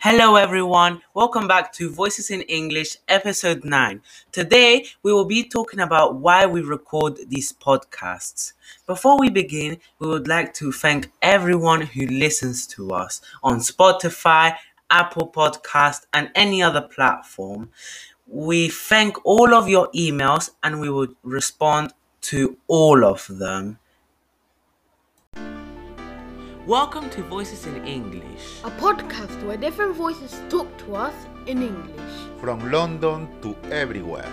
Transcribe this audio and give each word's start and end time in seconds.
Hello, 0.00 0.36
everyone. 0.36 1.02
Welcome 1.12 1.48
back 1.48 1.72
to 1.72 1.90
Voices 1.90 2.30
in 2.30 2.42
English, 2.42 2.98
episode 3.08 3.64
9. 3.64 4.00
Today, 4.30 4.86
we 5.02 5.12
will 5.12 5.24
be 5.24 5.42
talking 5.42 5.80
about 5.80 6.14
why 6.14 6.46
we 6.46 6.60
record 6.60 7.18
these 7.28 7.52
podcasts. 7.52 8.52
Before 8.86 9.18
we 9.18 9.28
begin, 9.28 9.78
we 9.98 10.06
would 10.06 10.28
like 10.28 10.54
to 10.54 10.70
thank 10.70 11.10
everyone 11.20 11.80
who 11.80 12.06
listens 12.06 12.64
to 12.68 12.92
us 12.92 13.20
on 13.42 13.58
Spotify, 13.58 14.54
Apple 14.88 15.32
Podcast, 15.34 16.06
and 16.12 16.30
any 16.36 16.62
other 16.62 16.82
platform. 16.82 17.70
We 18.28 18.68
thank 18.68 19.16
all 19.26 19.52
of 19.52 19.68
your 19.68 19.90
emails 19.96 20.50
and 20.62 20.80
we 20.80 20.90
will 20.90 21.08
respond 21.24 21.92
to 22.20 22.56
all 22.68 23.04
of 23.04 23.26
them. 23.26 23.80
Welcome 26.68 27.08
to 27.16 27.22
Voices 27.22 27.64
in 27.64 27.86
English. 27.86 28.60
A 28.62 28.70
podcast 28.72 29.42
where 29.46 29.56
different 29.56 29.96
voices 29.96 30.38
talk 30.50 30.68
to 30.84 30.96
us 30.96 31.14
in 31.46 31.62
English. 31.62 32.12
from 32.42 32.70
London 32.70 33.26
to 33.40 33.56
everywhere. 33.72 34.28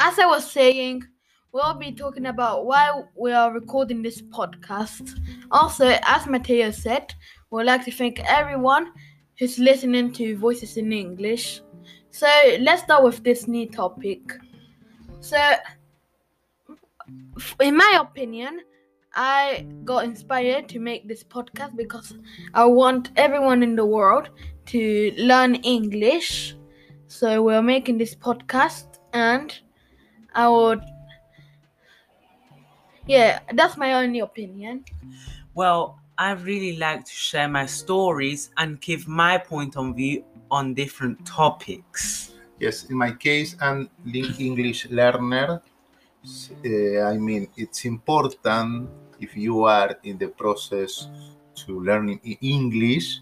As 0.00 0.18
I 0.18 0.26
was 0.26 0.50
saying, 0.50 1.04
we'll 1.52 1.74
be 1.74 1.92
talking 1.92 2.26
about 2.26 2.66
why 2.66 2.90
we 3.14 3.30
are 3.30 3.52
recording 3.52 4.02
this 4.02 4.20
podcast. 4.22 5.20
Also, 5.52 5.96
as 6.02 6.26
Matteo 6.26 6.72
said, 6.72 7.14
we'd 7.52 7.62
like 7.62 7.84
to 7.84 7.92
thank 7.92 8.18
everyone 8.28 8.90
who's 9.38 9.56
listening 9.60 10.10
to 10.14 10.36
Voices 10.36 10.76
in 10.76 10.92
English. 10.92 11.60
So, 12.10 12.26
let's 12.60 12.82
start 12.82 13.04
with 13.04 13.22
this 13.22 13.46
new 13.46 13.68
topic. 13.68 14.20
So, 15.20 15.38
in 17.60 17.76
my 17.76 17.98
opinion, 18.00 18.60
I 19.14 19.66
got 19.84 20.04
inspired 20.04 20.68
to 20.70 20.80
make 20.80 21.08
this 21.08 21.22
podcast 21.24 21.76
because 21.76 22.14
I 22.54 22.64
want 22.64 23.10
everyone 23.16 23.62
in 23.62 23.76
the 23.76 23.86
world 23.86 24.30
to 24.66 25.12
learn 25.18 25.56
English. 25.56 26.56
So, 27.06 27.42
we're 27.42 27.62
making 27.62 27.98
this 27.98 28.14
podcast 28.14 28.98
and 29.12 29.56
I 30.34 30.48
would. 30.48 30.82
Yeah, 33.06 33.40
that's 33.54 33.76
my 33.76 33.94
only 33.94 34.20
opinion. 34.20 34.84
Well, 35.54 35.98
I 36.20 36.32
really 36.32 36.76
like 36.76 37.04
to 37.04 37.12
share 37.12 37.46
my 37.46 37.66
stories 37.66 38.50
and 38.56 38.80
give 38.80 39.06
my 39.06 39.38
point 39.38 39.76
of 39.76 39.94
view 39.94 40.24
on 40.50 40.74
different 40.74 41.24
topics. 41.24 42.34
Yes, 42.58 42.90
in 42.90 42.96
my 42.96 43.12
case, 43.12 43.54
I'm 43.60 43.88
link 44.04 44.40
English 44.40 44.90
learner. 44.90 45.62
Uh, 46.66 47.00
I 47.06 47.16
mean, 47.18 47.46
it's 47.56 47.84
important 47.84 48.90
if 49.20 49.36
you 49.36 49.62
are 49.62 49.94
in 50.02 50.18
the 50.18 50.26
process 50.26 51.06
to 51.62 51.78
learning 51.80 52.18
English, 52.42 53.20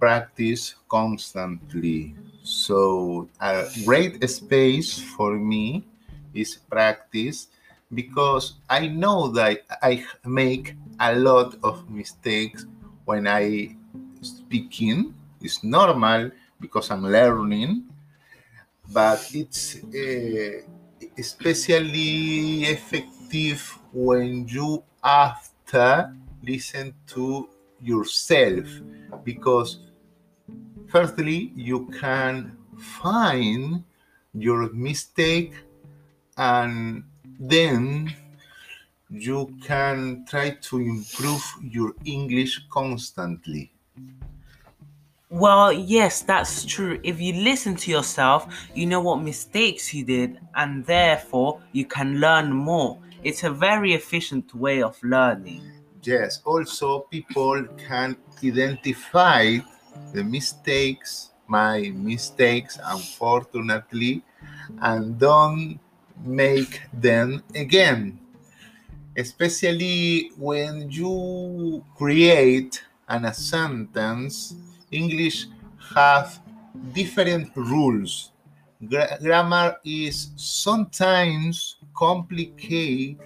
practice 0.00 0.74
constantly. 0.88 2.16
So, 2.42 3.28
a 3.42 3.68
great 3.84 4.24
space 4.30 4.98
for 4.98 5.36
me 5.36 5.84
is 6.32 6.56
practice 6.56 7.48
because 7.94 8.54
I 8.68 8.88
know 8.88 9.28
that 9.28 9.62
I 9.82 10.04
make 10.24 10.74
a 11.00 11.14
lot 11.14 11.56
of 11.62 11.88
mistakes 11.90 12.66
when 13.04 13.26
I 13.26 13.76
speaking. 14.20 15.14
It's 15.40 15.64
normal 15.64 16.30
because 16.60 16.90
I'm 16.90 17.02
learning, 17.04 17.84
but 18.92 19.28
it's 19.34 19.82
uh, 19.82 20.62
especially 21.18 22.64
effective 22.64 23.78
when 23.92 24.46
you 24.48 24.82
after 25.02 26.14
listen 26.42 26.94
to 27.08 27.48
yourself 27.80 28.66
because 29.24 29.80
firstly 30.88 31.52
you 31.56 31.86
can 32.00 32.56
find 32.78 33.82
your 34.34 34.72
mistake 34.72 35.52
and 36.36 37.04
then 37.50 38.14
you 39.10 39.54
can 39.62 40.24
try 40.28 40.50
to 40.50 40.78
improve 40.80 41.44
your 41.62 41.94
english 42.04 42.60
constantly 42.70 43.70
Well, 45.30 45.72
yes, 45.72 46.22
that's 46.22 46.64
true. 46.64 47.00
If 47.02 47.20
you 47.20 47.32
listen 47.32 47.74
to 47.76 47.90
yourself, 47.90 48.46
you 48.74 48.86
know 48.86 49.00
what 49.00 49.16
mistakes 49.22 49.92
you 49.94 50.04
did, 50.04 50.38
and 50.54 50.84
therefore 50.86 51.60
you 51.72 51.86
can 51.86 52.20
learn 52.20 52.52
more. 52.52 52.98
It's 53.22 53.42
a 53.42 53.50
very 53.50 53.94
efficient 53.94 54.54
way 54.54 54.82
of 54.82 55.02
learning. 55.02 55.72
Yes, 56.02 56.40
also 56.44 57.00
people 57.00 57.66
can 57.76 58.16
identify 58.44 59.58
the 60.12 60.22
mistakes, 60.24 61.30
my 61.46 61.90
mistakes, 61.94 62.78
unfortunately, 62.84 64.22
and 64.80 65.18
don't 65.18 65.80
make 66.24 66.82
them 66.92 67.42
again. 67.54 68.18
Especially 69.16 70.30
when 70.38 70.90
you 70.90 71.84
create 71.96 72.82
an, 73.08 73.26
a 73.26 73.34
sentence, 73.34 74.54
English 74.90 75.46
have 75.94 76.40
different 76.92 77.54
rules. 77.54 78.30
Gra- 78.88 79.18
grammar 79.20 79.76
is 79.84 80.30
sometimes 80.36 81.76
complicated 81.94 83.18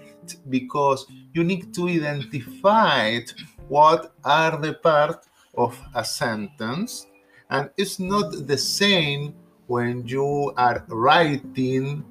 because 0.49 1.07
you 1.33 1.43
need 1.43 1.73
to 1.73 1.87
identify 1.87 3.19
what 3.67 4.13
are 4.23 4.57
the 4.57 4.73
part 4.73 5.25
of 5.57 5.79
a 5.95 6.03
sentence 6.03 7.07
and 7.49 7.69
it's 7.77 7.99
not 7.99 8.45
the 8.47 8.57
same 8.57 9.33
when 9.67 10.05
you 10.07 10.53
are 10.57 10.85
writing 10.89 12.03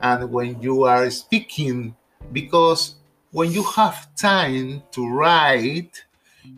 and 0.00 0.30
when 0.30 0.60
you 0.60 0.84
are 0.84 1.10
speaking 1.10 1.94
because 2.32 2.96
when 3.32 3.52
you 3.52 3.62
have 3.62 4.14
time 4.14 4.82
to 4.90 5.08
write 5.08 6.04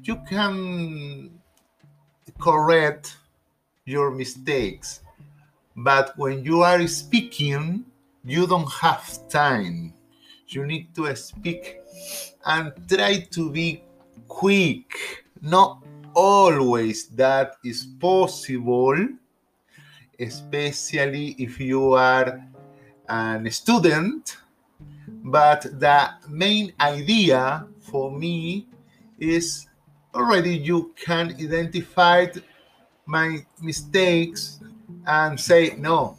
you 0.04 0.16
can 0.28 1.30
correct 2.38 3.16
your 3.84 4.10
mistakes. 4.10 5.00
But 5.76 6.16
when 6.16 6.44
you 6.44 6.62
are 6.62 6.86
speaking 6.86 7.84
you 8.24 8.46
don't 8.46 8.70
have 8.80 9.28
time. 9.28 9.94
You 10.48 10.66
need 10.66 10.94
to 10.96 11.14
speak 11.16 11.80
and 12.44 12.72
try 12.88 13.20
to 13.30 13.50
be 13.50 13.82
quick. 14.28 15.24
Not 15.40 15.82
always 16.14 17.06
that 17.14 17.56
is 17.64 17.86
possible 18.00 18.98
especially 20.20 21.34
if 21.38 21.58
you 21.58 21.94
are 21.94 22.44
a 23.10 23.50
student 23.50 24.36
but 25.24 25.62
the 25.80 26.10
main 26.28 26.72
idea 26.80 27.66
for 27.80 28.10
me 28.10 28.66
is 29.18 29.66
already 30.14 30.56
you 30.56 30.94
can 30.96 31.34
identify 31.34 32.26
my 33.06 33.44
mistakes 33.60 34.60
and 35.06 35.38
say 35.38 35.74
no 35.76 36.16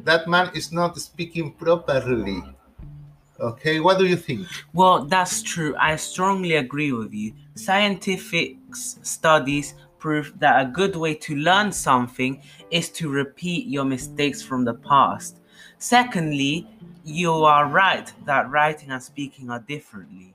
that 0.00 0.28
man 0.28 0.50
is 0.54 0.72
not 0.72 0.96
speaking 0.98 1.52
properly 1.52 2.42
okay 3.40 3.80
what 3.80 3.98
do 3.98 4.04
you 4.04 4.16
think 4.16 4.46
Well, 4.72 5.04
that's 5.04 5.42
true. 5.42 5.74
I 5.78 5.96
strongly 5.96 6.54
agree 6.54 6.92
with 6.92 7.12
you. 7.12 7.34
Scientific 7.54 8.56
studies 8.72 9.74
prove 10.00 10.32
that 10.40 10.60
a 10.60 10.68
good 10.68 10.96
way 10.96 11.14
to 11.14 11.36
learn 11.36 11.70
something 11.70 12.42
is 12.70 12.88
to 12.88 13.08
repeat 13.08 13.66
your 13.66 13.84
mistakes 13.84 14.42
from 14.42 14.64
the 14.64 14.74
past. 14.74 15.36
Secondly, 15.78 16.66
you 17.04 17.32
are 17.32 17.66
right 17.68 18.12
that 18.24 18.50
writing 18.50 18.90
and 18.90 19.02
speaking 19.02 19.50
are 19.50 19.60
differently. 19.60 20.34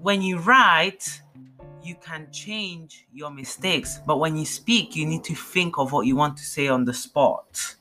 When 0.00 0.22
you 0.22 0.38
write, 0.38 1.20
you 1.82 1.96
can 1.96 2.28
change 2.32 3.06
your 3.12 3.30
mistakes, 3.30 4.00
but 4.06 4.18
when 4.18 4.36
you 4.36 4.46
speak, 4.46 4.96
you 4.96 5.06
need 5.06 5.24
to 5.24 5.34
think 5.34 5.78
of 5.78 5.92
what 5.92 6.06
you 6.06 6.16
want 6.16 6.36
to 6.38 6.44
say 6.44 6.68
on 6.68 6.84
the 6.84 6.94
spot. 6.94 7.76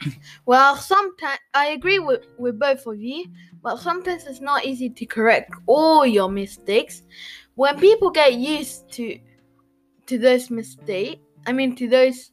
Well, 0.44 0.76
sometimes 0.76 1.40
I 1.54 1.68
agree 1.68 1.98
with, 1.98 2.26
with 2.38 2.58
both 2.58 2.86
of 2.86 3.00
you, 3.00 3.26
but 3.62 3.78
sometimes 3.78 4.26
it's 4.26 4.40
not 4.40 4.64
easy 4.64 4.90
to 4.90 5.06
correct 5.06 5.50
all 5.66 6.06
your 6.06 6.28
mistakes. 6.28 7.02
When 7.56 7.80
people 7.80 8.10
get 8.10 8.34
used 8.34 8.92
to 8.92 9.18
to 10.06 10.18
those 10.18 10.50
mistakes, 10.50 11.20
I 11.46 11.52
mean 11.52 11.76
to 11.76 11.88
those 11.88 12.32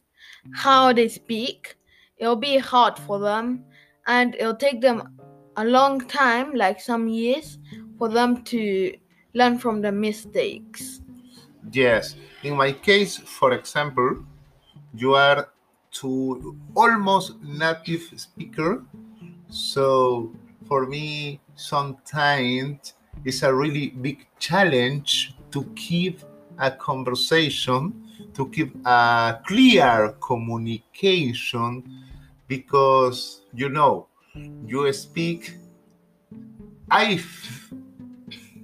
how 0.52 0.92
they 0.92 1.08
speak, 1.08 1.76
it'll 2.18 2.36
be 2.36 2.58
hard 2.58 2.98
for 2.98 3.18
them 3.18 3.64
and 4.06 4.34
it'll 4.34 4.56
take 4.56 4.80
them 4.80 5.18
a 5.56 5.64
long 5.64 6.00
time, 6.00 6.54
like 6.54 6.80
some 6.80 7.08
years, 7.08 7.58
for 7.98 8.08
them 8.08 8.42
to 8.44 8.94
learn 9.34 9.58
from 9.58 9.80
the 9.80 9.92
mistakes. 9.92 11.00
Yes. 11.72 12.16
In 12.42 12.56
my 12.56 12.72
case, 12.72 13.16
for 13.18 13.52
example, 13.52 14.24
you 14.94 15.14
are 15.14 15.48
to 15.92 16.56
almost 16.74 17.40
native 17.42 18.12
speaker. 18.16 18.84
So 19.48 20.32
for 20.68 20.86
me, 20.86 21.40
sometimes 21.54 22.94
it's 23.24 23.42
a 23.42 23.54
really 23.54 23.88
big 23.90 24.26
challenge 24.38 25.36
to 25.52 25.64
keep 25.76 26.20
a 26.58 26.70
conversation, 26.70 27.92
to 28.34 28.48
keep 28.50 28.74
a 28.84 29.40
clear 29.46 30.16
communication, 30.20 31.82
because 32.48 33.42
you 33.54 33.68
know, 33.68 34.08
you 34.66 34.92
speak. 34.92 35.56
I 36.90 37.16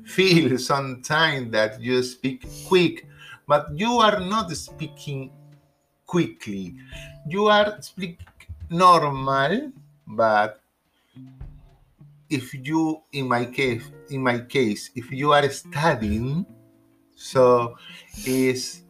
feel 0.04 0.58
sometimes 0.58 1.50
that 1.52 1.80
you 1.80 2.02
speak 2.02 2.44
quick, 2.66 3.06
but 3.46 3.68
you 3.74 3.98
are 3.98 4.20
not 4.20 4.50
speaking 4.52 5.30
quickly. 6.06 6.74
You 7.26 7.46
are 7.46 7.80
speak 7.80 8.20
normal, 8.68 9.72
but 10.06 10.60
if 12.30 12.54
you 12.54 13.02
in 13.12 13.26
my 13.28 13.44
case 13.44 13.82
in 14.08 14.22
my 14.22 14.38
case 14.38 14.90
if 14.94 15.10
you 15.10 15.32
are 15.32 15.48
studying 15.50 16.46
so 17.20 17.76
it's 18.24 18.82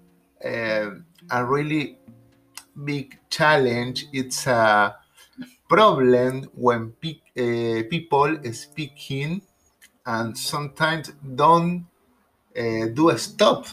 uh, 0.44 0.90
a 1.30 1.44
really 1.44 1.98
big 2.84 3.18
challenge 3.28 4.06
it's 4.12 4.46
a 4.46 4.96
problem 5.68 6.44
when 6.54 6.92
pe- 7.00 7.20
uh, 7.36 7.82
people 7.90 8.38
speaking 8.52 9.42
and 10.06 10.38
sometimes 10.38 11.12
don't 11.34 11.86
uh, 12.56 12.86
do 12.94 13.10
a 13.10 13.18
stop 13.18 13.66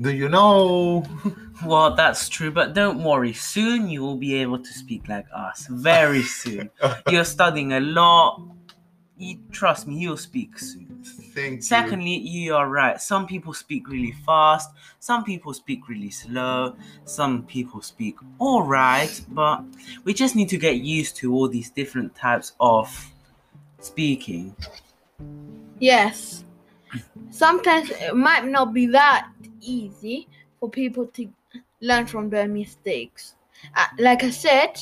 do 0.00 0.10
you 0.12 0.28
know 0.28 1.04
Well, 1.64 1.94
that's 1.94 2.28
true, 2.28 2.52
but 2.52 2.72
don't 2.74 3.02
worry. 3.02 3.32
Soon 3.32 3.90
you 3.90 4.00
will 4.02 4.16
be 4.16 4.36
able 4.36 4.60
to 4.60 4.72
speak 4.72 5.08
like 5.08 5.26
us. 5.34 5.66
Very 5.68 6.22
soon. 6.22 6.70
You're 7.10 7.24
studying 7.24 7.72
a 7.72 7.80
lot. 7.80 8.40
You, 9.16 9.40
trust 9.50 9.88
me, 9.88 9.96
you'll 9.98 10.16
speak 10.16 10.56
soon. 10.58 11.02
Thank 11.38 11.56
you 11.56 11.62
Secondly, 11.62 12.16
you 12.16 12.54
are 12.54 12.68
right. 12.68 13.00
Some 13.00 13.26
people 13.26 13.54
speak 13.54 13.88
really 13.88 14.12
fast, 14.26 14.70
some 14.98 15.24
people 15.24 15.54
speak 15.54 15.88
really 15.88 16.10
slow, 16.10 16.74
some 17.04 17.44
people 17.44 17.80
speak 17.82 18.16
all 18.38 18.62
right, 18.62 19.20
but 19.30 19.62
we 20.04 20.14
just 20.14 20.34
need 20.36 20.48
to 20.48 20.58
get 20.58 20.76
used 20.76 21.16
to 21.18 21.32
all 21.32 21.48
these 21.48 21.70
different 21.70 22.14
types 22.14 22.52
of 22.60 22.88
speaking. 23.80 24.54
Yes. 25.78 26.44
Sometimes 27.30 27.90
it 27.90 28.16
might 28.16 28.44
not 28.46 28.72
be 28.72 28.86
that 28.86 29.28
easy 29.60 30.26
for 30.58 30.68
people 30.68 31.06
to 31.06 31.28
learn 31.80 32.06
from 32.06 32.30
their 32.30 32.48
mistakes. 32.48 33.34
Uh, 33.76 33.86
like 33.98 34.24
I 34.24 34.30
said, 34.30 34.80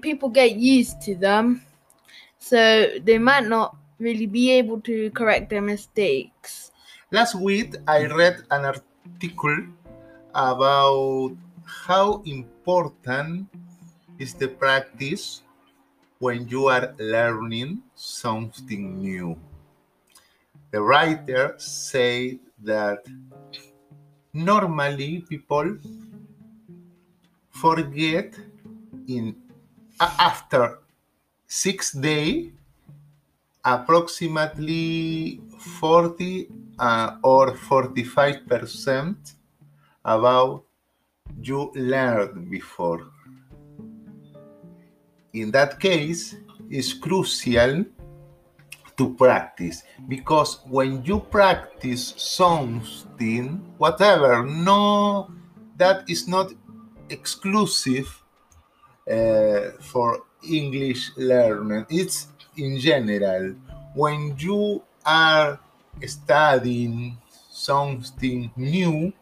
people 0.00 0.28
get 0.28 0.56
used 0.56 1.00
to 1.02 1.14
them, 1.14 1.62
so 2.38 2.90
they 3.02 3.18
might 3.18 3.46
not 3.46 3.76
really 3.98 4.26
be 4.26 4.50
able 4.52 4.80
to 4.82 5.10
correct 5.10 5.50
their 5.50 5.62
mistakes. 5.62 6.72
Last 7.10 7.34
week, 7.34 7.76
I 7.86 8.06
read 8.06 8.42
an 8.50 8.64
article 8.64 9.66
about 10.34 11.36
how 11.64 12.22
important 12.26 13.48
is 14.18 14.34
the 14.34 14.48
practice 14.48 15.42
when 16.18 16.48
you 16.48 16.66
are 16.66 16.94
learning 16.98 17.82
something 17.94 18.98
new. 18.98 19.38
The 20.70 20.80
writer 20.80 21.54
said 21.58 22.38
that 22.64 23.04
normally 24.32 25.24
people 25.28 25.78
forget 27.50 28.34
in 29.08 29.36
after 30.00 30.78
six 31.46 31.92
days 31.92 32.52
approximately 33.66 35.40
40 35.58 36.48
uh, 36.78 37.16
or 37.22 37.56
45 37.56 38.46
percent 38.46 39.34
about 40.04 40.64
you 41.42 41.72
learned 41.74 42.48
before. 42.48 43.08
In 45.32 45.50
that 45.50 45.80
case, 45.80 46.36
it's 46.70 46.92
crucial 46.92 47.84
to 48.96 49.14
practice 49.14 49.82
because 50.08 50.60
when 50.64 51.04
you 51.04 51.20
practice 51.20 52.14
something, 52.16 53.60
whatever, 53.76 54.46
no, 54.46 55.30
that 55.76 56.08
is 56.08 56.26
not 56.28 56.52
exclusive 57.10 58.22
uh, 59.10 59.72
for 59.80 60.22
English 60.48 61.10
learning. 61.16 61.84
It's 61.90 62.28
in 62.56 62.78
general. 62.78 63.54
When 63.94 64.34
you 64.38 64.82
are 65.04 65.58
studying 66.06 67.18
something 67.50 68.50
new, 68.56 69.12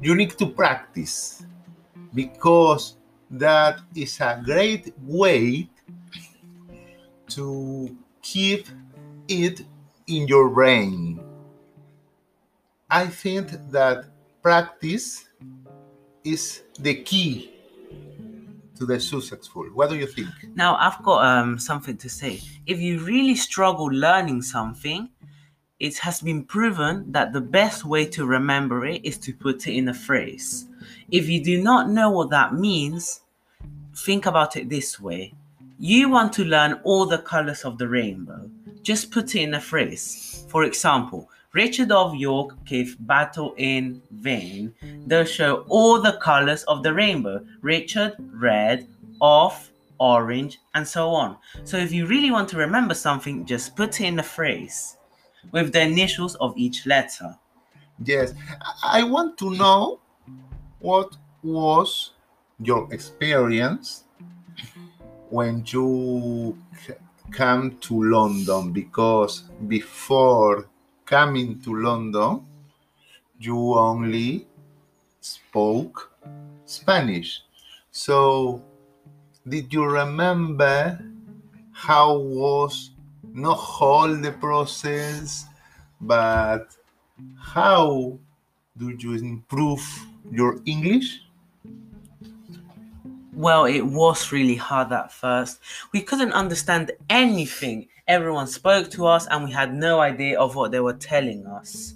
you 0.00 0.14
need 0.14 0.30
to 0.38 0.46
practice 0.46 1.44
because 2.14 2.96
that 3.30 3.80
is 3.94 4.20
a 4.20 4.40
great 4.44 4.92
way 5.02 5.68
to 7.28 7.96
keep 8.22 8.66
it 9.28 9.62
in 10.06 10.26
your 10.26 10.48
brain. 10.48 11.20
I 12.90 13.06
think 13.06 13.50
that 13.70 14.06
practice 14.42 15.26
is 16.24 16.62
the 16.78 16.94
key 16.94 17.59
to 18.80 18.86
the 18.86 18.98
successful. 18.98 19.64
What 19.74 19.90
do 19.90 19.96
you 19.96 20.06
think? 20.06 20.30
Now, 20.54 20.76
I've 20.76 21.02
got 21.02 21.24
um, 21.24 21.58
something 21.58 21.98
to 21.98 22.08
say. 22.08 22.40
If 22.66 22.80
you 22.80 23.00
really 23.00 23.36
struggle 23.36 23.86
learning 23.86 24.40
something, 24.42 25.10
it 25.78 25.98
has 25.98 26.22
been 26.22 26.44
proven 26.44 27.12
that 27.12 27.32
the 27.34 27.42
best 27.42 27.84
way 27.84 28.06
to 28.06 28.24
remember 28.24 28.86
it 28.86 29.04
is 29.04 29.18
to 29.18 29.34
put 29.34 29.66
it 29.68 29.74
in 29.74 29.88
a 29.88 29.94
phrase. 29.94 30.66
If 31.10 31.28
you 31.28 31.44
do 31.44 31.62
not 31.62 31.90
know 31.90 32.10
what 32.10 32.30
that 32.30 32.54
means, 32.54 33.20
think 33.94 34.24
about 34.24 34.56
it 34.56 34.70
this 34.70 34.98
way. 34.98 35.34
You 35.78 36.08
want 36.08 36.32
to 36.34 36.44
learn 36.44 36.80
all 36.84 37.04
the 37.04 37.18
colors 37.18 37.64
of 37.64 37.76
the 37.76 37.88
rainbow. 37.88 38.50
Just 38.82 39.10
put 39.10 39.34
it 39.34 39.42
in 39.42 39.54
a 39.54 39.60
phrase. 39.60 40.46
For 40.48 40.64
example, 40.64 41.28
Richard 41.52 41.90
of 41.90 42.14
York 42.14 42.64
gave 42.64 42.96
battle 43.00 43.54
in 43.56 44.00
vain. 44.10 44.72
They'll 45.06 45.24
show 45.24 45.64
all 45.68 46.00
the 46.00 46.18
colors 46.22 46.62
of 46.64 46.82
the 46.82 46.94
rainbow. 46.94 47.44
Richard, 47.60 48.14
red, 48.32 48.86
off, 49.20 49.72
orange, 49.98 50.60
and 50.74 50.86
so 50.86 51.10
on. 51.10 51.36
So 51.64 51.76
if 51.76 51.92
you 51.92 52.06
really 52.06 52.30
want 52.30 52.48
to 52.50 52.56
remember 52.56 52.94
something, 52.94 53.44
just 53.44 53.74
put 53.74 54.00
in 54.00 54.18
a 54.18 54.22
phrase 54.22 54.96
with 55.50 55.72
the 55.72 55.82
initials 55.82 56.36
of 56.36 56.56
each 56.56 56.86
letter. 56.86 57.36
Yes, 58.04 58.32
I 58.84 59.02
want 59.02 59.36
to 59.38 59.50
know 59.50 60.00
what 60.78 61.16
was 61.42 62.12
your 62.60 62.92
experience 62.92 64.04
when 65.28 65.64
you 65.66 66.56
came 67.32 67.76
to 67.78 68.02
London 68.04 68.72
because 68.72 69.44
before 69.68 70.66
coming 71.10 71.60
to 71.60 71.74
London 71.74 72.46
you 73.40 73.74
only 73.74 74.46
spoke 75.20 76.12
Spanish. 76.66 77.42
So 77.90 78.62
did 79.48 79.74
you 79.74 79.86
remember 79.86 81.02
how 81.72 82.16
was 82.16 82.90
not 83.34 83.58
all 83.80 84.14
the 84.14 84.30
process 84.30 85.46
but 86.00 86.76
how 87.36 88.16
do 88.78 88.90
you 88.90 89.14
improve 89.14 89.82
your 90.30 90.60
English? 90.64 91.22
Well, 93.34 93.64
it 93.64 93.82
was 93.82 94.30
really 94.30 94.56
hard 94.56 94.92
at 94.92 95.10
first. 95.10 95.58
We 95.92 96.02
couldn't 96.02 96.32
understand 96.32 96.92
anything. 97.08 97.88
Everyone 98.10 98.48
spoke 98.48 98.90
to 98.90 99.06
us 99.06 99.28
and 99.28 99.44
we 99.44 99.52
had 99.52 99.72
no 99.72 100.00
idea 100.00 100.36
of 100.36 100.56
what 100.56 100.72
they 100.72 100.80
were 100.80 100.94
telling 100.94 101.46
us. 101.46 101.94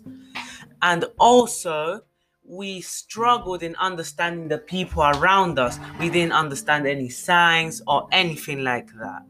And 0.80 1.06
also, 1.18 2.02
we 2.44 2.83
struggled 2.83 3.64
in 3.64 3.75
understanding 3.80 4.47
the 4.47 4.59
people 4.59 5.02
around 5.02 5.59
us. 5.59 5.80
We 5.99 6.11
didn't 6.11 6.30
understand 6.30 6.87
any 6.87 7.09
signs 7.09 7.83
or 7.88 8.06
anything 8.12 8.62
like 8.62 8.92
that. 8.94 9.25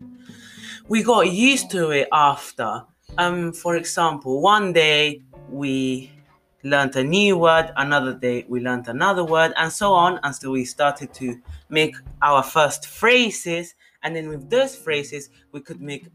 We 0.87 1.03
got 1.03 1.33
used 1.33 1.71
to 1.71 1.91
it 1.93 2.09
after. 2.13 2.85
Um, 3.17 3.55
for 3.55 3.77
example, 3.77 4.43
one 4.43 4.75
day 4.75 5.23
we 5.49 6.13
learned 6.65 6.97
a 6.97 7.05
new 7.05 7.39
word, 7.39 7.73
another 7.79 8.13
day 8.13 8.45
we 8.47 8.61
learned 8.61 8.89
another 8.89 9.25
word, 9.25 9.55
and 9.57 9.73
so 9.73 9.95
on 9.95 10.21
until 10.23 10.51
we 10.51 10.67
started 10.67 11.15
to 11.15 11.41
make 11.71 11.97
our 12.21 12.43
first 12.43 12.87
phrases. 12.87 13.75
And 14.05 14.15
then 14.15 14.29
with 14.29 14.49
those 14.51 14.77
phrases, 14.77 15.31
we 15.51 15.61
could 15.61 15.81
make 15.81 16.07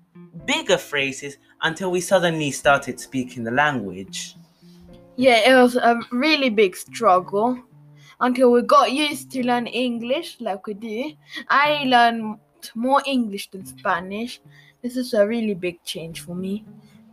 bigger 0.46 0.78
phrases 0.78 1.38
until 1.62 1.92
we 1.92 2.02
suddenly 2.02 2.52
started 2.52 3.00
speaking 3.00 3.44
the 3.44 3.52
language. 3.52 4.36
Yeah, 5.16 5.50
it 5.50 5.56
was 5.62 5.76
a 5.76 6.00
really 6.12 6.50
big 6.50 6.78
struggle 6.78 7.60
until 8.22 8.52
we 8.52 8.62
got 8.62 8.92
used 8.92 9.32
to 9.32 9.46
learn 9.46 9.68
English 9.68 10.38
like 10.40 10.68
we 10.68 10.76
do. 10.76 11.12
I 11.50 11.84
learned 11.86 12.38
more 12.76 13.02
English 13.06 13.50
than 13.52 13.66
Spanish. 13.66 14.40
This 14.82 14.96
is 14.96 15.14
a 15.14 15.26
really 15.26 15.56
big 15.56 15.84
change 15.84 16.22
for 16.22 16.36
me. 16.36 16.64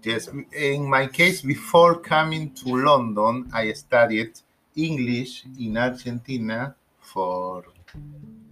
Yes, 0.02 0.28
in 0.52 0.88
my 0.88 1.06
case, 1.08 1.42
before 1.42 1.98
coming 1.98 2.52
to 2.54 2.76
London, 2.76 3.50
I 3.52 3.72
studied 3.72 4.38
English 4.76 5.44
in 5.58 5.76
Argentina 5.76 6.76
for 7.00 7.64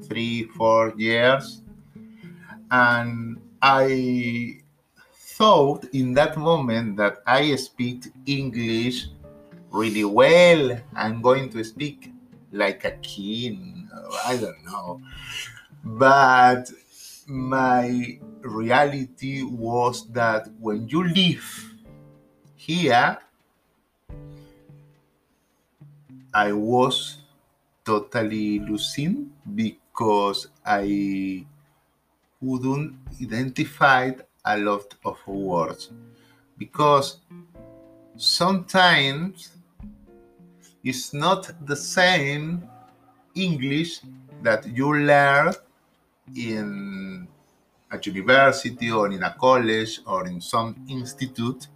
three, 0.02 0.44
four 0.44 0.94
years. 0.96 1.62
And 2.74 3.38
I 3.62 4.58
thought 5.38 5.86
in 5.94 6.12
that 6.14 6.36
moment 6.36 6.96
that 6.96 7.22
I 7.24 7.54
speak 7.54 8.10
English 8.26 9.06
really 9.70 10.02
well. 10.02 10.80
I'm 10.96 11.22
going 11.22 11.50
to 11.50 11.62
speak 11.62 12.10
like 12.50 12.84
a 12.84 12.98
king. 12.98 13.88
I 14.26 14.36
don't 14.38 14.64
know. 14.66 15.00
But 15.84 16.66
my 17.28 18.18
reality 18.42 19.44
was 19.44 20.10
that 20.10 20.48
when 20.58 20.88
you 20.88 21.06
live 21.06 21.46
here, 22.56 23.18
I 26.34 26.50
was 26.50 27.18
totally 27.84 28.58
losing 28.58 29.30
because 29.54 30.48
I 30.66 31.46
couldn't 32.44 32.98
identify 33.22 34.12
a 34.44 34.58
lot 34.58 34.94
of 35.04 35.16
words 35.26 35.90
because 36.58 37.18
sometimes 38.16 39.50
it's 40.82 41.14
not 41.14 41.50
the 41.66 41.76
same 41.76 42.68
English 43.34 44.00
that 44.42 44.66
you 44.66 44.94
learn 44.94 45.54
in 46.36 47.26
a 47.90 47.98
university 48.02 48.90
or 48.90 49.10
in 49.10 49.22
a 49.22 49.34
college 49.40 50.00
or 50.06 50.26
in 50.26 50.40
some 50.40 50.74
institute 50.88 51.68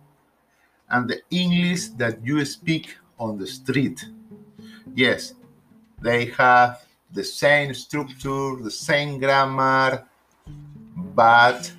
and 0.90 1.08
the 1.08 1.20
English 1.30 1.88
that 1.96 2.24
you 2.24 2.44
speak 2.44 2.96
on 3.18 3.38
the 3.38 3.46
street. 3.46 4.04
Yes, 4.94 5.34
they 6.00 6.26
have 6.26 6.82
the 7.12 7.24
same 7.24 7.74
structure, 7.74 8.56
the 8.62 8.70
same 8.70 9.18
grammar, 9.18 10.06
but 11.18 11.72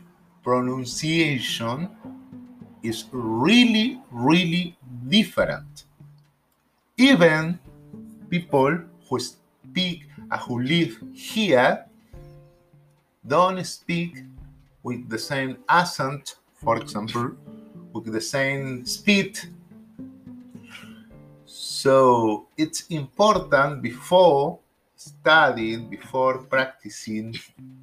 pronunciation 0.43 1.87
is 2.83 3.05
really, 3.13 4.01
really 4.11 4.75
different. 5.07 5.85
Even 6.97 7.57
people 8.29 8.77
who 9.07 9.17
speak 9.17 10.07
and 10.29 10.41
who 10.41 10.61
live 10.61 10.99
here 11.13 11.85
don't 13.25 13.63
speak 13.63 14.17
with 14.83 15.07
the 15.07 15.17
same 15.17 15.55
accent, 15.69 16.35
for 16.55 16.75
example, 16.75 17.31
with 17.93 18.11
the 18.11 18.19
same 18.19 18.85
speed. 18.85 19.39
So 21.45 22.47
it's 22.57 22.87
important 22.87 23.81
before 23.81 24.59
studying, 24.97 25.89
before 25.89 26.39
practicing 26.39 27.35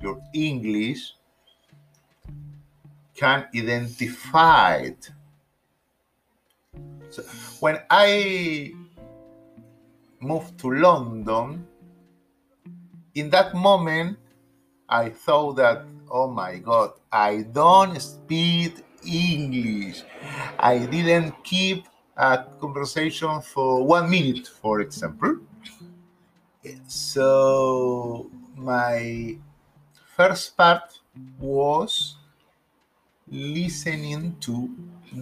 your 0.02 0.20
English, 0.34 1.15
can 3.16 3.46
identify 3.54 4.76
it. 4.76 5.10
So 7.10 7.22
when 7.60 7.80
I 7.90 8.74
moved 10.20 10.58
to 10.60 10.70
London, 10.70 11.66
in 13.14 13.30
that 13.30 13.54
moment, 13.54 14.18
I 14.88 15.08
thought 15.08 15.56
that, 15.56 15.84
oh 16.10 16.28
my 16.28 16.58
God, 16.58 16.92
I 17.10 17.42
don't 17.52 17.98
speak 18.00 18.84
English. 19.04 20.02
I 20.58 20.78
didn't 20.86 21.42
keep 21.42 21.86
a 22.16 22.44
conversation 22.60 23.40
for 23.40 23.84
one 23.84 24.10
minute, 24.10 24.46
for 24.46 24.80
example. 24.80 25.38
So 26.88 28.30
my 28.56 29.38
first 30.16 30.56
part 30.56 30.98
was 31.38 32.15
listening 33.28 34.36
to 34.40 34.70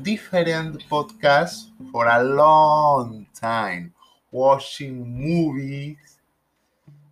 different 0.03 0.87
podcasts 0.89 1.71
for 1.91 2.07
a 2.07 2.23
long 2.23 3.27
time, 3.35 3.93
watching 4.31 5.09
movies 5.09 5.97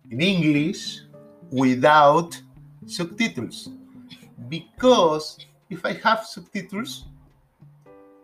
in 0.09 0.21
English 0.21 1.01
without 1.51 2.39
subtitles. 2.85 3.69
Because 4.49 5.37
if 5.69 5.85
I 5.85 5.93
have 5.93 6.25
subtitles, 6.25 7.05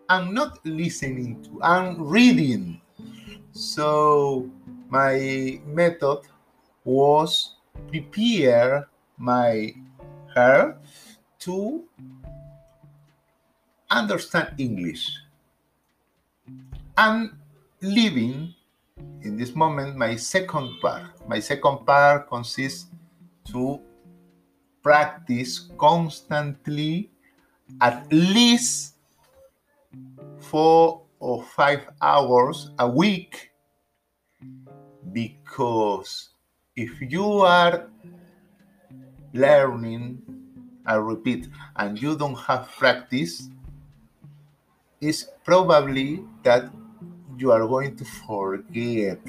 I'm 0.10 0.34
not 0.34 0.60
listening 0.66 1.42
to, 1.44 1.62
I'm 1.64 2.08
reading. 2.08 2.82
So 3.52 4.50
my 4.90 5.60
method 5.66 6.22
was 6.84 7.56
prepare 7.88 8.88
my 9.18 9.74
hair 10.36 10.78
to 11.40 11.84
understand 13.90 14.54
English. 14.58 15.10
I'm 16.98 17.40
living 17.82 18.54
in 19.22 19.38
this 19.38 19.56
moment 19.56 19.96
my 19.98 20.16
second 20.16 20.80
part. 20.82 21.04
My 21.28 21.40
second 21.40 21.86
part 21.86 22.30
consists 22.30 22.88
to 23.52 23.80
practice 24.82 25.70
constantly 25.78 27.10
at 27.82 28.06
least 28.12 28.96
four 30.40 31.02
or 31.20 31.44
five 31.44 31.88
hours 32.02 32.72
a 32.80 32.88
week 32.88 33.52
because 35.12 36.30
if 36.76 37.02
you 37.02 37.26
are 37.42 37.90
learning 39.34 40.22
I 40.86 40.96
repeat 40.96 41.48
and 41.76 42.02
you 42.02 42.18
don't 42.18 42.38
have 42.40 42.70
practice 42.78 43.50
it's 45.02 45.26
probably 45.44 46.24
that 46.44 46.70
you 47.38 47.52
are 47.52 47.66
going 47.68 47.96
to 47.96 48.06
forget 48.06 49.22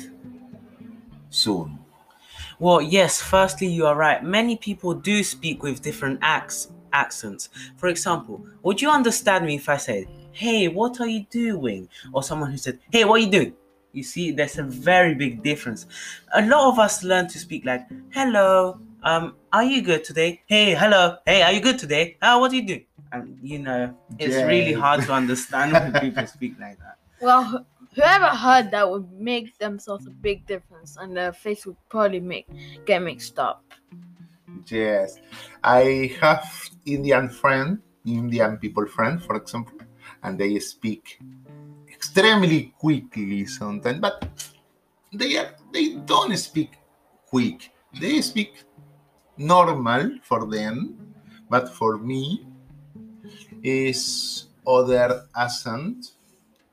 soon 1.31 1.79
Well, 2.59 2.83
yes, 2.83 3.23
firstly, 3.23 3.69
you 3.69 3.87
are 3.87 3.97
right. 3.97 4.23
Many 4.25 4.57
people 4.57 4.95
do 4.95 5.25
speak 5.25 5.63
with 5.63 5.83
different 5.83 6.19
acts, 6.23 6.71
accents. 6.93 7.51
For 7.77 7.89
example, 7.89 8.45
would 8.63 8.83
you 8.83 8.91
understand 8.91 9.47
me 9.47 9.57
if 9.57 9.69
I 9.69 9.79
said, 9.79 10.07
Hey, 10.33 10.69
what 10.69 11.01
are 11.01 11.09
you 11.09 11.27
doing? 11.31 11.89
Or 12.13 12.23
someone 12.23 12.51
who 12.51 12.59
said, 12.59 12.79
Hey, 12.93 13.05
what 13.05 13.21
are 13.21 13.25
you 13.25 13.31
doing? 13.31 13.55
You 13.93 14.03
see, 14.05 14.33
there's 14.33 14.59
a 14.59 14.65
very 14.65 15.15
big 15.15 15.43
difference. 15.43 15.87
A 16.35 16.43
lot 16.47 16.69
of 16.73 16.79
us 16.79 17.03
learn 17.05 17.29
to 17.29 17.39
speak 17.39 17.65
like, 17.67 17.87
Hello, 18.11 18.79
um, 19.03 19.37
are 19.53 19.65
you 19.65 19.83
good 19.83 20.05
today? 20.05 20.43
Hey, 20.47 20.75
hello, 20.75 21.17
hey, 21.27 21.43
are 21.43 21.53
you 21.53 21.61
good 21.61 21.79
today? 21.79 22.17
Ah, 22.23 22.39
what 22.39 22.53
are 22.53 22.57
you 22.57 22.67
doing? 22.67 22.85
And 23.13 23.39
you 23.43 23.59
know, 23.59 23.95
it's 24.19 24.37
really 24.47 24.73
hard 24.73 25.03
to 25.03 25.13
understand 25.13 25.73
when 25.73 25.93
people 26.01 26.27
speak 26.37 26.55
like 26.61 26.79
that. 26.79 26.99
Well, 27.21 27.67
whoever 27.95 28.27
heard 28.27 28.71
that 28.71 28.89
would 28.89 29.11
make 29.13 29.59
themselves 29.59 30.07
a 30.07 30.11
big 30.11 30.47
difference, 30.47 30.97
and 30.97 31.17
their 31.17 31.33
face 31.33 31.67
would 31.67 31.77
probably 31.89 32.21
make 32.21 32.47
get 32.87 33.03
mixed 33.03 33.39
up. 33.39 33.65
Yes, 34.67 35.19
I 35.63 36.17
have 36.21 36.47
Indian 36.87 37.29
friend, 37.29 37.79
Indian 38.07 38.59
people 38.59 38.87
friend, 38.87 39.23
for 39.23 39.37
example, 39.37 39.79
and 40.23 40.39
they 40.39 40.59
speak 40.59 41.19
extremely 41.89 42.73
quickly 42.79 43.47
sometimes, 43.47 44.01
but 44.01 44.25
they 45.13 45.37
are 45.37 45.55
they 45.73 45.95
don't 46.07 46.37
speak 46.37 46.71
quick. 47.27 47.71
They 48.01 48.21
speak 48.23 48.63
normal 49.37 50.19
for 50.23 50.47
them, 50.47 51.15
but 51.49 51.69
for 51.75 51.99
me 51.99 52.47
is 53.63 54.47
other 54.67 55.27
accent. 55.37 56.13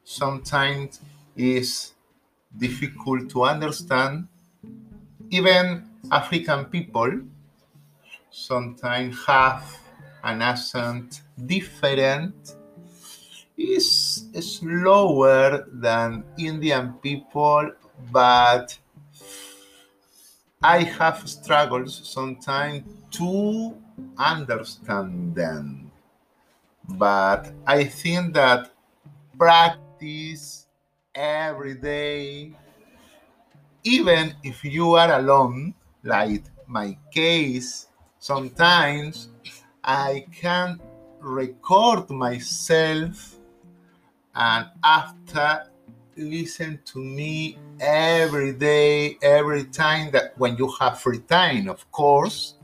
Sometimes 0.03 0.99
is 1.35 1.93
difficult 2.57 3.29
to 3.31 3.43
understand. 3.43 4.27
Even 5.29 5.89
African 6.11 6.65
people 6.65 7.21
sometimes 8.31 9.25
have 9.25 9.63
an 10.23 10.41
accent 10.41 11.21
different 11.45 12.55
is 13.57 14.25
slower 14.39 15.65
than 15.71 16.23
indian 16.37 16.93
people 17.01 17.71
but 18.11 18.77
i 20.61 20.83
have 20.83 21.27
struggles 21.27 22.01
sometimes 22.03 22.83
to 23.09 23.75
understand 24.17 25.33
them 25.33 25.86
but 26.89 27.51
i 27.65 27.83
think 27.83 28.33
that 28.33 28.71
practice 29.37 30.67
every 31.15 31.75
day 31.75 32.51
even 33.83 34.33
if 34.43 34.63
you 34.63 34.93
are 34.93 35.19
alone 35.19 35.73
like 36.03 36.43
my 36.67 36.97
case 37.11 37.87
Sometimes 38.19 39.29
I 39.83 40.25
can 40.31 40.81
record 41.21 42.09
myself 42.09 43.37
and 44.35 44.65
after 44.83 45.63
listen 46.17 46.79
to 46.85 46.99
me 46.99 47.57
every 47.79 48.53
day, 48.53 49.17
every 49.21 49.65
time 49.65 50.11
that 50.11 50.37
when 50.37 50.57
you 50.57 50.67
have 50.79 50.99
free 50.99 51.19
time, 51.19 51.69
of 51.69 51.89
course, 51.91 52.55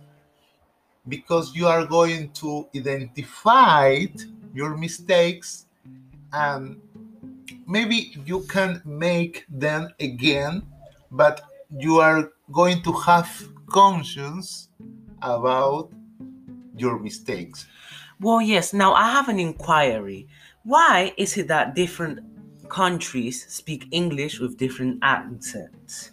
because 1.07 1.55
you 1.55 1.67
are 1.67 1.86
going 1.86 2.31
to 2.31 2.67
identify 2.75 4.05
your 4.53 4.77
mistakes 4.77 5.65
and 6.31 6.79
maybe 7.67 8.15
you 8.25 8.41
can 8.41 8.81
make 8.86 9.45
them 9.50 9.89
again, 10.00 10.63
but 11.12 11.41
you 11.77 12.00
are 12.00 12.31
going 12.51 12.81
to 12.83 12.91
have 12.93 13.29
conscience 13.67 14.69
about 15.22 15.89
your 16.77 17.00
mistakes. 17.00 17.67
Well, 18.19 18.41
yes. 18.41 18.74
Now 18.74 18.93
I 18.93 19.12
have 19.12 19.29
an 19.29 19.39
inquiry. 19.39 20.27
Why 20.63 21.13
is 21.17 21.38
it 21.38 21.48
that 21.50 21.75
different 21.75 22.19
countries 22.69 23.45
speak 23.50 23.88
English 23.91 24.39
with 24.39 24.57
different 24.57 25.00
accents? 25.01 26.12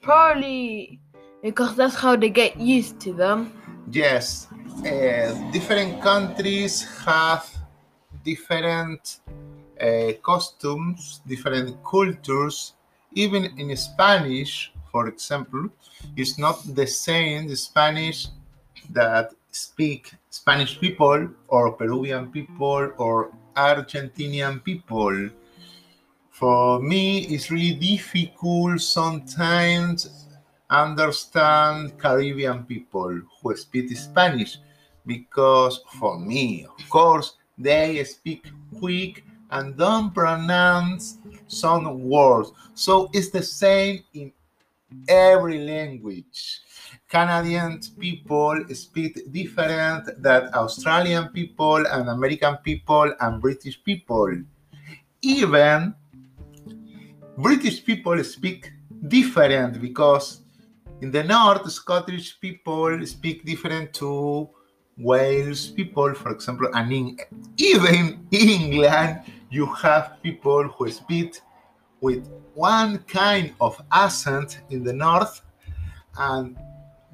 Probably 0.00 0.98
because 1.42 1.76
that's 1.76 1.94
how 1.94 2.16
they 2.16 2.30
get 2.30 2.58
used 2.58 3.00
to 3.00 3.12
them. 3.12 3.52
Yes, 3.90 4.46
uh, 4.84 5.50
different 5.52 6.00
countries 6.02 6.86
have 7.04 7.48
different 8.24 9.20
uh, 9.80 10.12
costumes, 10.22 11.20
different 11.26 11.82
cultures. 11.84 12.74
Even 13.12 13.46
in 13.58 13.76
Spanish, 13.76 14.72
for 14.92 15.08
example, 15.08 15.68
it's 16.16 16.38
not 16.38 16.62
the 16.76 16.86
same 16.86 17.48
the 17.48 17.56
Spanish 17.56 18.28
that 18.90 19.32
speak 19.50 20.12
Spanish 20.30 20.78
people 20.78 21.28
or 21.48 21.72
Peruvian 21.72 22.30
people 22.30 22.92
or 22.98 23.32
Argentinian 23.56 24.62
people. 24.62 25.30
For 26.30 26.80
me, 26.80 27.26
it's 27.26 27.50
really 27.50 27.74
difficult 27.74 28.80
sometimes 28.80 30.29
understand 30.70 31.98
Caribbean 31.98 32.64
people 32.64 33.20
who 33.42 33.56
speak 33.56 33.94
Spanish 33.96 34.58
because 35.06 35.82
for 35.98 36.18
me, 36.18 36.66
of 36.66 36.88
course, 36.88 37.36
they 37.58 38.02
speak 38.04 38.46
quick 38.78 39.24
and 39.50 39.76
don't 39.76 40.14
pronounce 40.14 41.18
some 41.48 42.04
words. 42.04 42.52
So 42.74 43.10
it's 43.12 43.30
the 43.30 43.42
same 43.42 44.04
in 44.14 44.32
every 45.08 45.58
language. 45.66 46.60
Canadian 47.08 47.80
people 47.98 48.64
speak 48.72 49.32
different 49.32 50.22
than 50.22 50.50
Australian 50.54 51.28
people 51.28 51.84
and 51.86 52.08
American 52.08 52.56
people 52.58 53.12
and 53.20 53.40
British 53.40 53.82
people. 53.82 54.30
Even 55.22 55.94
British 57.36 57.84
people 57.84 58.22
speak 58.22 58.72
different 59.08 59.80
because 59.80 60.39
in 61.00 61.10
the 61.10 61.24
north, 61.24 61.70
Scottish 61.70 62.38
people 62.40 63.04
speak 63.06 63.44
different 63.44 63.92
to 63.94 64.48
Wales 64.98 65.68
people, 65.68 66.12
for 66.14 66.30
example, 66.30 66.68
and 66.74 66.92
in 66.92 67.18
even 67.56 68.26
in 68.30 68.48
England, 68.48 69.22
you 69.50 69.66
have 69.66 70.18
people 70.22 70.68
who 70.68 70.90
speak 70.90 71.40
with 72.00 72.28
one 72.54 72.98
kind 73.04 73.54
of 73.60 73.80
accent 73.92 74.60
in 74.68 74.84
the 74.84 74.92
north, 74.92 75.42
and 76.18 76.56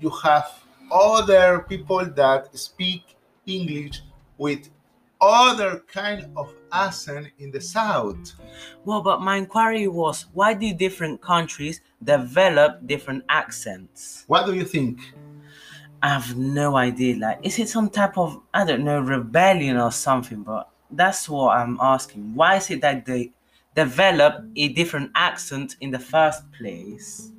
you 0.00 0.10
have 0.10 0.46
other 0.90 1.64
people 1.68 2.04
that 2.04 2.56
speak 2.56 3.16
English 3.46 4.02
with 4.38 4.68
other 5.20 5.82
kind 5.86 6.28
of 6.36 6.52
accent 6.72 7.28
in 7.38 7.50
the 7.50 7.60
south. 7.60 8.34
Well, 8.84 9.02
but 9.02 9.20
my 9.20 9.36
inquiry 9.36 9.88
was 9.88 10.26
why 10.32 10.54
do 10.54 10.72
different 10.74 11.20
countries 11.20 11.80
develop 12.02 12.86
different 12.86 13.24
accents? 13.28 14.24
What 14.26 14.46
do 14.46 14.54
you 14.54 14.64
think? 14.64 15.00
I 16.02 16.10
have 16.10 16.36
no 16.36 16.76
idea. 16.76 17.16
Like, 17.16 17.38
is 17.42 17.58
it 17.58 17.68
some 17.68 17.90
type 17.90 18.18
of, 18.18 18.40
I 18.52 18.64
don't 18.64 18.84
know, 18.84 19.00
rebellion 19.00 19.76
or 19.76 19.90
something? 19.90 20.42
But 20.42 20.68
that's 20.90 21.28
what 21.28 21.56
I'm 21.56 21.78
asking. 21.80 22.34
Why 22.34 22.56
is 22.56 22.70
it 22.70 22.80
that 22.82 23.06
they 23.06 23.32
develop 23.74 24.44
a 24.54 24.68
different 24.68 25.10
accent 25.14 25.76
in 25.80 25.90
the 25.90 25.98
first 25.98 26.50
place? 26.52 27.32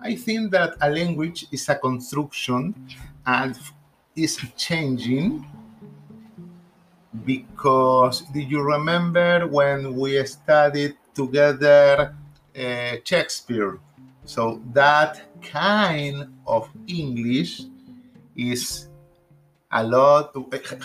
I 0.00 0.14
think 0.14 0.52
that 0.52 0.76
a 0.80 0.90
language 0.90 1.46
is 1.50 1.68
a 1.68 1.74
construction 1.74 2.74
and 3.26 3.58
is 4.14 4.38
changing 4.56 5.46
because 7.24 8.22
do 8.32 8.40
you 8.40 8.60
remember 8.60 9.46
when 9.46 9.94
we 9.94 10.24
studied 10.26 10.96
together 11.14 12.14
uh, 12.58 12.96
Shakespeare? 13.04 13.78
So 14.24 14.60
that 14.72 15.22
kind 15.42 16.34
of 16.46 16.68
English 16.86 17.62
is 18.34 18.88
a 19.70 19.82
lot 19.82 20.34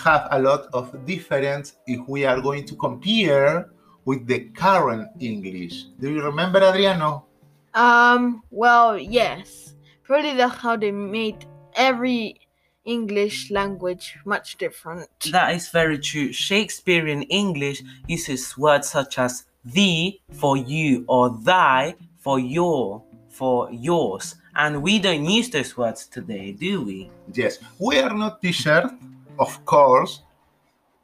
have 0.03 0.27
a 0.31 0.39
lot 0.39 0.67
of 0.73 0.93
difference 1.05 1.77
if 1.87 2.07
we 2.07 2.25
are 2.25 2.41
going 2.41 2.65
to 2.65 2.75
compare 2.75 3.69
with 4.05 4.27
the 4.27 4.49
current 4.57 5.07
English. 5.19 5.85
Do 5.99 6.09
you 6.09 6.21
remember 6.23 6.59
Adriano? 6.61 7.25
Um, 7.73 8.41
well, 8.49 8.97
yes. 8.97 9.75
Probably 10.03 10.33
that's 10.33 10.55
how 10.55 10.75
they 10.75 10.91
made 10.91 11.45
every 11.75 12.41
English 12.89 13.52
language 13.52 14.17
much 14.25 14.58
different. 14.58 15.10
That 15.32 15.54
is 15.54 15.69
very 15.69 15.99
true. 15.99 16.34
Shakespearean 16.34 17.21
English 17.23 17.84
uses 18.08 18.58
words 18.58 18.89
such 18.89 19.19
as 19.19 19.45
thee 19.63 20.21
for 20.34 20.58
you 20.58 21.06
or 21.08 21.30
thy 21.30 21.95
for 22.17 22.39
your 22.39 23.04
for 23.30 23.69
yours. 23.71 24.36
And 24.56 24.82
we 24.82 24.97
don't 24.99 25.23
use 25.23 25.49
those 25.49 25.78
words 25.78 26.08
today, 26.08 26.52
do 26.52 26.82
we? 26.82 27.12
Yes, 27.32 27.60
we 27.80 27.99
are 27.99 28.13
not 28.13 28.41
teachers, 28.41 28.89
of 29.38 29.63
course. 29.65 30.21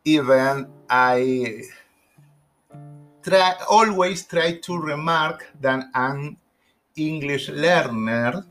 Even 0.04 0.68
I 0.90 1.64
try 3.24 3.56
always 3.70 4.26
try 4.26 4.58
to 4.58 4.78
remark 4.78 5.48
that 5.62 5.86
I'm 5.94 6.38
English 6.96 7.50
learner, 7.50 8.44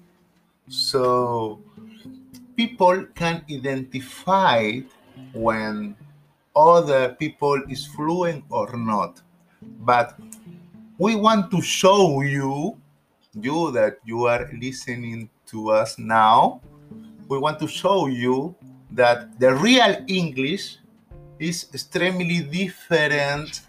so 0.69 1.61
people 2.57 3.07
can 3.15 3.45
identify 3.51 4.81
when 5.33 5.97
other 6.55 7.11
people 7.19 7.61
is 7.69 7.87
fluent 7.87 8.45
or 8.51 8.77
not. 8.77 9.21
But 9.81 10.19
we 10.99 11.17
want 11.17 11.51
to 11.51 11.61
show 11.63 12.21
you 12.23 12.79
you 13.35 13.71
that 13.73 13.99
you 14.05 14.27
are 14.27 14.49
listening 14.61 15.29
to 15.47 15.71
us 15.71 15.99
now, 15.99 16.61
we 17.29 17.39
want 17.39 17.59
to 17.61 17.69
show 17.69 18.07
you 18.07 18.55
that 18.91 19.39
the 19.41 19.55
real 19.55 19.97
English 20.07 20.79
is 21.39 21.67
extremely 21.75 22.41
different 22.41 23.63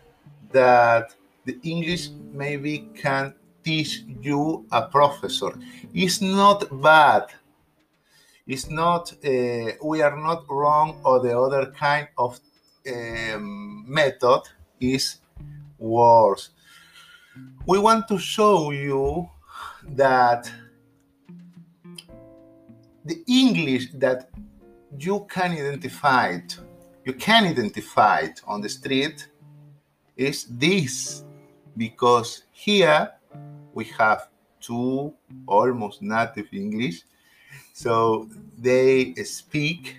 that 0.51 1.15
the 1.45 1.57
English 1.63 2.09
maybe 2.31 2.89
can 2.95 3.33
teach 3.63 4.03
you 4.21 4.65
a 4.71 4.83
professor. 4.83 5.57
It's 5.93 6.21
not 6.21 6.69
bad. 6.81 7.33
It's 8.47 8.69
not, 8.69 9.11
uh, 9.25 9.71
we 9.83 10.01
are 10.03 10.15
not 10.15 10.45
wrong 10.49 11.01
or 11.03 11.19
the 11.19 11.37
other 11.37 11.71
kind 11.71 12.07
of 12.17 12.39
um, 12.87 13.85
method 13.87 14.41
is 14.79 15.17
worse. 15.79 16.51
We 17.65 17.79
want 17.79 18.07
to 18.07 18.19
show 18.19 18.69
you 18.69 19.27
that 19.95 20.51
the 23.03 23.23
English 23.27 23.93
that 23.95 24.29
you 24.97 25.25
can 25.27 25.51
identify 25.53 26.27
it, 26.29 26.59
you 27.03 27.13
can 27.13 27.45
identify 27.45 28.19
it 28.19 28.41
on 28.45 28.61
the 28.61 28.69
street 28.69 29.27
is 30.15 30.45
this 30.45 31.23
because 31.77 32.43
here 32.51 33.11
we 33.73 33.85
have 33.85 34.27
two 34.61 35.13
almost 35.47 36.01
native 36.03 36.47
English 36.53 37.03
so 37.75 38.29
they 38.57 39.13
speak 39.25 39.97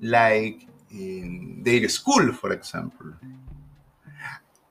like 0.00 0.68
in 0.92 1.62
their 1.64 1.88
school 1.88 2.32
for 2.32 2.52
example 2.52 3.10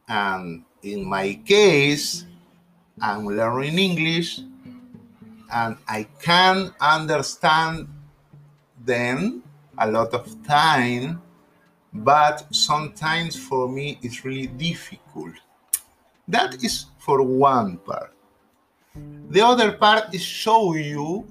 and 0.07 0.63
in 0.81 1.03
my 1.03 1.33
case 1.45 2.23
I'm 3.01 3.25
learning 3.27 3.77
English 3.77 4.39
and 5.51 5.75
I 5.88 6.07
can 6.21 6.71
understand 6.79 7.88
them 8.85 9.43
a 9.77 9.89
lot 9.89 10.13
of 10.13 10.27
time, 10.45 11.21
but 11.93 12.45
sometimes 12.53 13.35
for 13.35 13.67
me 13.67 13.97
it's 14.01 14.25
really 14.25 14.47
difficult. 14.47 15.35
That 16.27 16.63
is 16.63 16.85
for 16.99 17.23
one 17.23 17.77
part. 17.77 18.13
The 19.29 19.41
other 19.41 19.71
part 19.71 20.13
is 20.13 20.21
show 20.21 20.73
you 20.75 21.25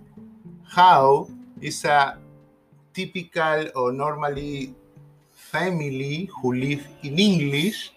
how 0.69 1.29
is 1.61 1.85
a 1.85 2.19
typical 2.93 3.71
or 3.75 3.93
normally 3.93 4.75
family 5.33 6.29
who 6.41 6.55
live 6.55 6.87
in 7.03 7.19
English, 7.19 7.93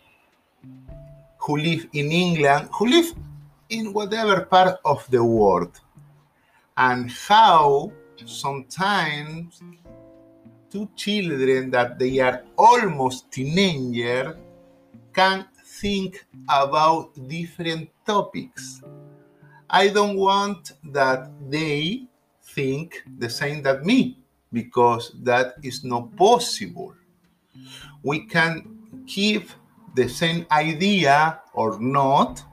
who 1.37 1.57
live 1.57 1.87
in 1.93 2.11
England, 2.11 2.69
who 2.71 2.87
live 2.87 3.13
in 3.69 3.93
whatever 3.93 4.41
part 4.45 4.79
of 4.85 5.05
the 5.11 5.23
world, 5.23 5.79
and 6.77 7.11
how 7.11 7.91
sometimes 8.25 9.61
two 10.69 10.87
children 10.95 11.69
that 11.71 11.99
they 11.99 12.19
are 12.19 12.43
almost 12.57 13.31
teenager 13.31 14.37
can 15.13 15.45
think 15.65 16.25
about 16.47 17.11
different 17.27 17.89
topics. 18.05 18.81
I 19.69 19.89
don't 19.89 20.15
want 20.15 20.73
that 20.91 21.31
they 21.49 22.07
think 22.55 23.03
the 23.17 23.29
same 23.29 23.61
that 23.63 23.85
me 23.85 24.17
because 24.51 25.13
that 25.23 25.55
is 25.63 25.83
not 25.83 26.15
possible. 26.15 26.93
We 28.03 28.25
can 28.25 28.79
keep 29.07 29.49
the 29.95 30.07
same 30.07 30.45
idea 30.51 31.39
or 31.53 31.79
not, 31.79 32.43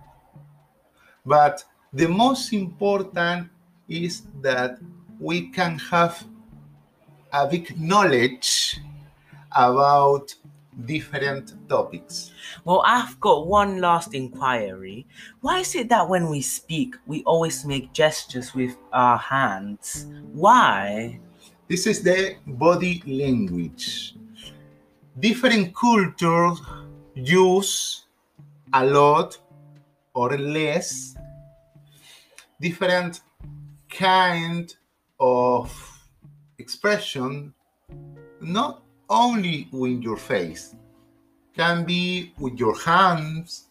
but 1.25 1.65
the 1.93 2.09
most 2.09 2.53
important 2.53 3.49
is 3.89 4.23
that 4.43 4.79
we 5.21 5.49
can 5.49 5.79
have 5.79 6.25
a 7.33 7.47
big 7.47 7.79
knowledge 7.79 8.81
about 9.53 10.35
different 10.85 11.55
topics. 11.69 12.33
Well, 12.65 12.83
I've 12.87 13.19
got 13.21 13.47
one 13.47 13.81
last 13.81 14.15
inquiry. 14.15 15.07
Why 15.41 15.61
is 15.61 15.75
it 15.75 15.89
that 15.89 16.09
when 16.09 16.29
we 16.29 16.41
speak, 16.41 16.95
we 17.07 17.23
always 17.25 17.65
make 17.65 17.93
gestures 17.93 18.55
with 18.55 18.77
our 18.93 19.19
hands? 19.19 20.07
Why? 20.33 21.21
This 21.69 21.87
is 21.87 22.03
the 22.03 22.37
body 22.47 23.03
language. 23.07 24.15
Different 25.19 25.75
cultures 25.75 26.61
use 27.15 28.05
a 28.73 28.85
lot 28.85 29.39
or 30.15 30.37
less 30.39 31.15
different 32.61 33.21
kind 33.89 34.75
of 35.21 35.71
expression 36.59 37.55
not 38.41 38.83
only 39.09 39.69
with 39.73 40.03
your 40.03 40.17
face. 40.17 40.75
Can 41.55 41.85
be 41.85 42.33
with 42.39 42.59
your 42.59 42.79
hands 42.79 43.69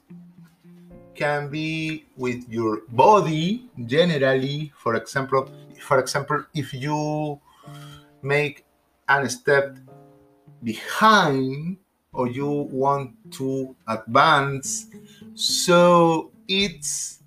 can 1.17 1.49
be 1.49 2.05
with 2.15 2.47
your 2.47 2.83
body 2.89 3.65
generally. 3.85 4.71
For 4.77 4.95
example 4.95 5.49
for 5.81 5.99
example 5.99 6.45
if 6.53 6.73
you 6.73 7.41
make 8.21 8.63
a 9.09 9.27
step 9.27 9.77
behind 10.63 11.77
or 12.13 12.27
you 12.27 12.69
want 12.71 13.11
to 13.31 13.75
advance 13.87 14.87
so 15.35 16.31
it's 16.47 17.19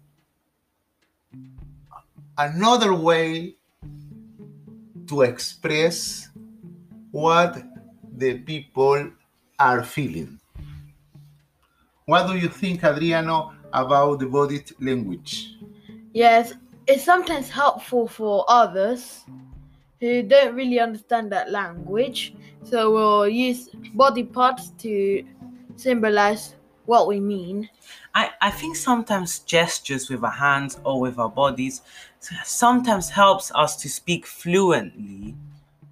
another 2.39 2.95
way 2.95 3.55
to 5.07 5.23
express 5.23 6.29
what 7.11 7.63
the 8.21 8.39
people 8.39 9.11
are 9.59 9.83
feeling. 9.83 10.39
What 12.05 12.27
do 12.27 12.37
you 12.37 12.49
think, 12.49 12.85
Adriano, 12.85 13.53
about 13.73 14.19
the 14.19 14.27
body 14.27 14.63
language? 14.81 15.57
Yes, 16.13 16.53
it's 16.87 17.05
sometimes 17.05 17.49
helpful 17.49 18.09
for 18.09 18.45
others 18.49 19.25
who 20.01 20.23
don't 20.23 20.55
really 20.55 20.81
understand 20.81 21.33
that 21.33 21.51
language. 21.51 22.35
So 22.65 22.93
we'll 22.93 23.29
use 23.29 23.71
body 23.95 24.25
parts 24.25 24.71
to 24.79 25.25
symbolize 25.77 26.57
what 26.87 27.07
we 27.09 27.21
mean. 27.21 27.69
I, 28.15 28.31
I 28.41 28.51
think 28.51 28.77
sometimes 28.77 29.39
gestures 29.41 30.11
with 30.11 30.23
our 30.25 30.31
hands 30.31 30.79
or 30.85 31.01
with 31.01 31.19
our 31.19 31.29
bodies 31.31 31.83
sometimes 32.45 33.09
helps 33.11 33.53
us 33.55 33.77
to 33.77 33.89
speak 33.89 34.27
fluently. 34.27 35.37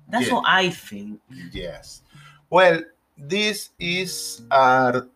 That's 0.08 0.26
Yeah. 0.26 0.34
what 0.34 0.44
I 0.46 0.70
think. 0.70 1.20
Yes. 1.52 2.02
Well, 2.50 2.80
this 3.18 3.68
is 3.78 4.40
our 4.50 5.06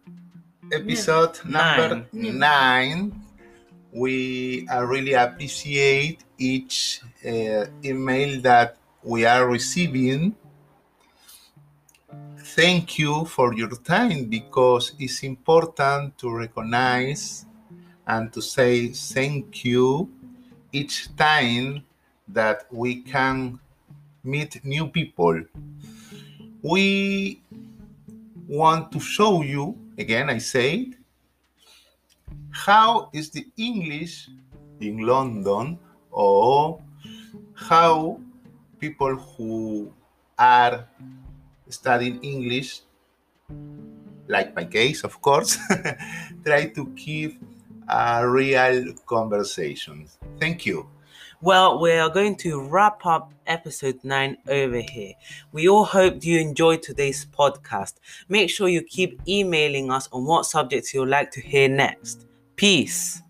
episode 0.70 1.40
number 1.46 2.04
Nine. 2.12 2.38
nine. 2.38 3.22
We 3.90 4.68
uh, 4.68 4.84
really 4.84 5.14
appreciate 5.14 6.24
each 6.36 7.00
uh, 7.24 7.72
email 7.82 8.38
that 8.42 8.76
we 9.02 9.24
are 9.24 9.48
receiving. 9.48 10.36
Thank 12.36 12.98
you 12.98 13.24
for 13.24 13.54
your 13.54 13.70
time 13.80 14.26
because 14.26 14.92
it's 14.98 15.22
important 15.22 16.18
to 16.18 16.36
recognize 16.36 17.46
and 18.06 18.30
to 18.34 18.42
say 18.42 18.88
thank 18.88 19.64
you 19.64 20.10
each 20.70 21.08
time 21.16 21.82
that 22.28 22.66
we 22.70 23.00
can 23.00 23.58
meet 24.22 24.62
new 24.66 24.86
people. 24.88 25.40
We 26.62 27.42
want 28.46 28.92
to 28.92 29.00
show 29.00 29.42
you, 29.42 29.76
again, 29.98 30.30
I 30.30 30.38
say, 30.38 30.74
it, 30.74 30.94
how 32.50 33.10
is 33.12 33.30
the 33.30 33.46
English 33.56 34.28
in 34.80 34.98
London 34.98 35.78
or 36.10 36.80
how 37.54 38.20
people 38.78 39.16
who 39.16 39.92
are 40.38 40.86
studying 41.68 42.22
English, 42.22 42.80
like 44.28 44.54
my 44.54 44.64
case, 44.64 45.04
of 45.04 45.20
course, 45.20 45.58
try 46.44 46.66
to 46.66 46.86
keep 46.96 47.40
a 47.88 48.28
real 48.28 48.92
conversation. 49.06 50.06
Thank 50.38 50.66
you. 50.66 50.86
Well, 51.44 51.80
we 51.80 51.90
are 51.90 52.08
going 52.08 52.36
to 52.36 52.62
wrap 52.68 53.04
up 53.04 53.34
episode 53.48 53.98
9 54.04 54.36
over 54.46 54.78
here. 54.78 55.14
We 55.50 55.68
all 55.68 55.84
hope 55.84 56.24
you 56.24 56.38
enjoyed 56.38 56.84
today's 56.84 57.26
podcast. 57.26 57.94
Make 58.28 58.48
sure 58.48 58.68
you 58.68 58.80
keep 58.80 59.20
emailing 59.26 59.90
us 59.90 60.08
on 60.12 60.24
what 60.24 60.46
subjects 60.46 60.94
you'd 60.94 61.08
like 61.08 61.32
to 61.32 61.40
hear 61.40 61.68
next. 61.68 62.26
Peace. 62.54 63.22